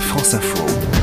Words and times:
France 0.00 0.34
Info. 0.34 0.95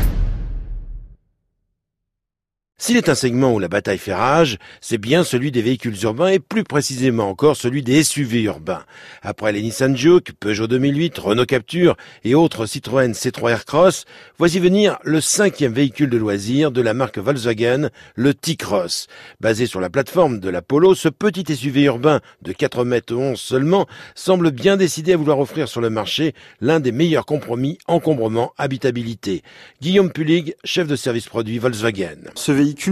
S'il 2.86 2.98
est 2.98 3.08
un 3.08 3.16
segment 3.16 3.54
où 3.54 3.60
la 3.60 3.70
bataille 3.70 3.98
fait 3.98 4.14
rage, 4.14 4.58
c'est 4.82 4.98
bien 4.98 5.24
celui 5.24 5.52
des 5.52 5.62
véhicules 5.62 5.96
urbains 6.04 6.28
et 6.28 6.40
plus 6.40 6.66
précisément 6.66 7.30
encore 7.30 7.56
celui 7.56 7.82
des 7.82 8.04
SUV 8.04 8.42
urbains. 8.42 8.84
Après 9.22 9.54
les 9.54 9.62
Nissan 9.62 9.96
Juke, 9.96 10.34
Peugeot 10.38 10.68
2008, 10.68 11.18
Renault 11.18 11.46
Capture 11.46 11.96
et 12.26 12.36
autres 12.36 12.66
Citroën 12.66 13.14
C3 13.14 13.52
Aircross, 13.52 14.04
voici 14.38 14.60
venir 14.60 14.98
le 15.06 15.22
cinquième 15.22 15.72
véhicule 15.72 16.10
de 16.10 16.18
loisirs 16.18 16.72
de 16.72 16.82
la 16.82 16.94
marque 16.94 17.20
Volkswagen, 17.20 17.88
le 18.16 18.34
T-Cross. 18.34 19.08
Basé 19.40 19.66
sur 19.66 19.80
la 19.80 19.90
plateforme 19.90 20.42
de 20.42 20.50
la 20.50 20.62
Polo, 20.62 20.94
ce 20.94 21.08
petit 21.08 21.56
SUV 21.56 21.84
urbain 21.84 22.20
de 22.42 22.52
4 22.52 22.84
mètres 22.84 23.16
11 23.16 23.40
seulement 23.40 23.88
semble 24.14 24.52
bien 24.52 24.76
décidé 24.76 25.14
à 25.14 25.18
vouloir 25.18 25.40
offrir 25.40 25.70
sur 25.70 25.80
le 25.80 25.90
marché 25.90 26.34
l'un 26.60 26.82
des 26.82 26.92
meilleurs 26.92 27.26
compromis 27.26 27.78
encombrement-habitabilité. 27.88 29.42
Guillaume 29.82 30.12
Pulig, 30.12 30.56
chef 30.66 30.86
de 30.86 30.98
service 30.98 31.28
produit 31.28 31.60
Volkswagen. 31.60 32.18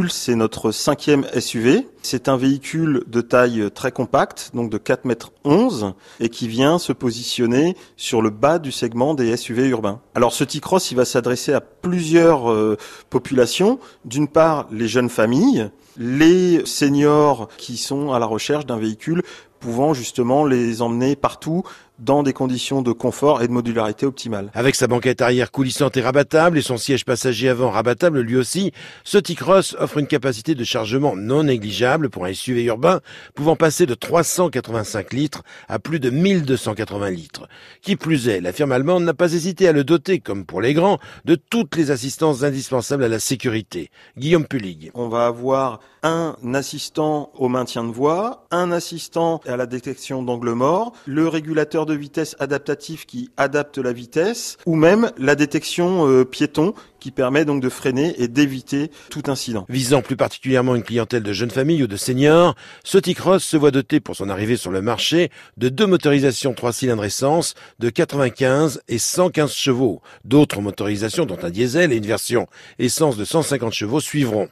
C'est 0.10 0.36
notre 0.36 0.72
cinquième 0.72 1.26
SUV. 1.40 1.88
C'est 2.04 2.30
un 2.30 2.38
véhicule 2.38 3.04
de 3.08 3.22
taille 3.22 3.70
très 3.74 3.92
compacte, 3.92 4.52
donc 4.54 4.72
de 4.72 4.78
4 4.78 5.06
mètres 5.06 5.32
11, 5.44 5.94
et 6.20 6.30
qui 6.30 6.48
vient 6.48 6.80
se 6.80 6.94
positionner 6.94 7.76
sur 7.96 8.22
le 8.22 8.30
bas 8.32 8.60
du 8.60 8.72
segment 8.72 9.14
des 9.14 9.36
SUV 9.38 9.68
urbains. 9.68 10.02
Alors 10.16 10.34
ce 10.34 10.44
T-Cross, 10.44 10.92
il 10.92 10.96
va 10.96 11.06
s'adresser 11.06 11.54
à 11.54 11.62
plusieurs 11.62 12.52
euh, 12.52 12.78
populations. 13.10 13.80
D'une 14.06 14.28
part, 14.28 14.68
les 14.72 14.88
jeunes 14.88 15.10
familles, 15.10 15.70
les 15.98 16.66
seniors 16.66 17.48
qui 17.58 17.78
sont 17.78 18.12
à 18.14 18.20
la 18.20 18.26
recherche 18.26 18.66
d'un 18.66 18.78
véhicule 18.78 19.22
pouvant 19.62 19.94
justement 19.94 20.44
les 20.44 20.82
emmener 20.82 21.16
partout 21.16 21.64
dans 22.00 22.24
des 22.24 22.34
conditions 22.34 22.82
de 22.82 22.92
confort 22.92 23.44
et 23.44 23.48
de 23.48 23.54
modularité 23.54 24.08
optimale. 24.08 24.50
Avec 24.56 24.74
sa 24.74 24.88
banquette 24.88 25.22
arrière 25.22 25.52
coulissante 25.52 25.96
et 25.98 26.02
rabattable 26.02 26.58
et 26.58 26.64
son 26.64 26.78
siège 26.78 27.06
passager 27.06 27.48
avant 27.48 27.70
rabattable 27.70 28.22
lui 28.22 28.36
aussi, 28.36 28.72
ce 29.04 29.20
T-Cross 29.20 29.76
offre 29.80 30.00
une 30.00 30.08
capacité 30.08 30.56
de 30.56 30.64
chargement 30.64 31.16
non 31.16 31.44
négligeable 31.44 31.91
pour 32.10 32.26
un 32.26 32.34
SUV 32.34 32.64
urbain 32.64 33.02
pouvant 33.36 33.56
passer 33.56 33.86
de 33.86 33.94
385 33.94 35.14
litres 35.14 35.44
à 35.68 35.80
plus 35.80 36.00
de 36.00 36.10
1280 36.10 37.10
litres. 37.10 37.48
Qui 37.82 37.96
plus 37.96 38.28
est, 38.28 38.42
la 38.42 38.54
firme 38.54 38.72
allemande 38.72 39.04
n'a 39.04 39.14
pas 39.14 39.34
hésité 39.34 39.68
à 39.68 39.72
le 39.72 39.84
doter, 39.84 40.20
comme 40.20 40.46
pour 40.46 40.62
les 40.62 40.74
grands, 40.74 41.00
de 41.26 41.36
toutes 41.36 41.76
les 41.76 41.92
assistances 41.92 42.44
indispensables 42.44 43.04
à 43.04 43.08
la 43.08 43.20
sécurité. 43.20 43.90
Guillaume 44.18 44.46
Pulig. 44.46 44.92
On 44.94 45.10
va 45.10 45.26
avoir 45.26 45.80
un 46.04 46.36
assistant 46.54 47.32
au 47.36 47.48
maintien 47.48 47.84
de 47.84 47.92
voie, 47.92 48.48
un 48.52 48.72
assistant 48.72 49.42
à 49.46 49.56
la 49.56 49.66
détection 49.66 50.24
d'angle 50.24 50.54
mort, 50.54 50.94
le 51.06 51.28
régulateur 51.28 51.86
de 51.86 51.94
vitesse 51.94 52.36
adaptatif 52.40 53.06
qui 53.06 53.30
adapte 53.38 53.78
la 53.78 53.94
vitesse, 53.94 54.58
ou 54.66 54.76
même 54.76 55.12
la 55.18 55.36
détection 55.36 56.08
euh, 56.08 56.26
piéton 56.26 56.74
qui 57.02 57.12
permet 57.12 57.44
donc 57.44 57.62
de 57.62 57.68
freiner 57.68 58.14
et 58.22 58.30
d'éviter 58.30 58.92
tout 59.10 59.24
incident. 59.28 59.66
Visant 59.68 60.02
plus 60.02 60.16
particulièrement 60.16 60.76
une 60.76 60.84
clientèle 60.84 61.24
de 61.24 61.34
jeunes 61.34 61.52
familles 61.52 61.84
ou 61.84 61.88
de 61.88 61.98
seniors, 61.98 62.56
ce 62.86 62.98
T-Cross 62.98 63.44
se 63.44 63.58
voit 63.58 63.72
doté 63.72 64.00
pour 64.00 64.16
son 64.16 64.30
arrivée 64.30 64.56
sur 64.56 64.72
le 64.72 64.82
marché 64.82 65.30
de 65.58 65.68
deux 65.68 65.88
motorisations 65.88 66.54
3 66.54 66.72
cylindres 66.72 67.04
essence 67.04 67.56
de 67.80 67.90
95 67.90 68.82
et 68.88 69.00
115 69.00 69.52
chevaux. 69.52 70.02
D'autres 70.24 70.62
motorisations, 70.62 71.26
dont 71.26 71.40
un 71.44 71.50
diesel 71.50 71.92
et 71.92 71.98
une 71.98 72.06
version 72.06 72.48
essence 72.80 73.18
de 73.18 73.26
150 73.26 73.74
chevaux, 73.74 74.00
suivront. 74.00 74.48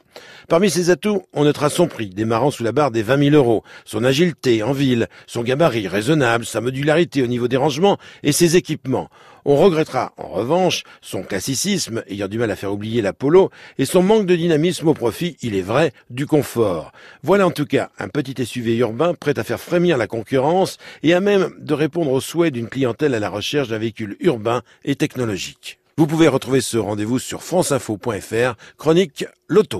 Parmi 0.48 0.68
ses 0.68 0.90
atouts, 0.90 1.22
on 1.32 1.44
notera 1.44 1.70
son 1.70 1.86
prix, 1.86 2.10
démarrant 2.10 2.50
sous 2.50 2.64
la 2.64 2.72
barre 2.72 2.90
des 2.90 3.04
20 3.04 3.30
000 3.30 3.36
euros, 3.36 3.62
son 3.84 4.02
agilité 4.02 4.64
en 4.64 4.72
ville, 4.72 5.06
son 5.28 5.44
gabarit 5.44 5.86
raisonnable, 5.86 6.44
sa 6.44 6.60
modularité 6.60 7.22
au 7.22 7.28
niveau 7.28 7.46
des 7.46 7.56
rangements 7.56 7.98
et 8.24 8.32
ses 8.32 8.56
équipements. 8.56 9.08
On 9.44 9.56
regrettera, 9.56 10.12
en 10.16 10.28
revanche, 10.28 10.84
son 11.00 11.22
classicisme, 11.22 12.02
ayant 12.08 12.28
du 12.28 12.38
mal 12.38 12.50
à 12.50 12.56
faire 12.56 12.72
oublier 12.72 13.02
la 13.02 13.12
polo, 13.12 13.50
et 13.78 13.84
son 13.84 14.02
manque 14.02 14.26
de 14.26 14.36
dynamisme 14.36 14.88
au 14.88 14.94
profit, 14.94 15.36
il 15.42 15.54
est 15.54 15.62
vrai, 15.62 15.92
du 16.10 16.26
confort. 16.26 16.92
Voilà 17.22 17.46
en 17.46 17.50
tout 17.50 17.66
cas 17.66 17.90
un 17.98 18.08
petit 18.08 18.44
SUV 18.44 18.76
urbain 18.76 19.14
prêt 19.14 19.38
à 19.38 19.44
faire 19.44 19.60
frémir 19.60 19.96
la 19.96 20.06
concurrence 20.06 20.78
et 21.02 21.14
à 21.14 21.20
même 21.20 21.50
de 21.58 21.74
répondre 21.74 22.12
aux 22.12 22.20
souhaits 22.20 22.52
d'une 22.52 22.68
clientèle 22.68 23.14
à 23.14 23.20
la 23.20 23.30
recherche 23.30 23.68
d'un 23.68 23.78
véhicule 23.78 24.16
urbain 24.20 24.62
et 24.84 24.96
technologique. 24.96 25.78
Vous 25.96 26.06
pouvez 26.06 26.28
retrouver 26.28 26.62
ce 26.62 26.78
rendez-vous 26.78 27.18
sur 27.18 27.42
franceinfo.fr, 27.42 28.54
chronique 28.78 29.26
Loto. 29.48 29.68